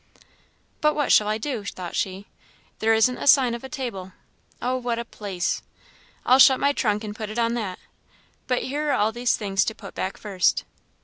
"But 0.81 0.95
what 0.95 1.11
shall 1.11 1.27
I 1.27 1.37
do?" 1.37 1.63
thought 1.63 1.95
she 1.95 2.25
"there 2.79 2.91
isn't 2.91 3.19
a 3.19 3.27
sign 3.27 3.53
of 3.53 3.63
a 3.63 3.69
table. 3.69 4.13
Oh, 4.59 4.75
what 4.75 4.97
a 4.97 5.05
place! 5.05 5.61
I'll 6.25 6.39
shut 6.39 6.59
my 6.59 6.73
trunk 6.73 7.03
and 7.03 7.15
put 7.15 7.29
it 7.29 7.37
on 7.37 7.53
that. 7.53 7.77
But 8.47 8.63
here 8.63 8.87
are 8.89 8.93
all 8.95 9.11
these 9.11 9.37
things 9.37 9.63
to 9.65 9.75
put 9.75 9.93
back 9.93 10.17
first." 10.17 10.65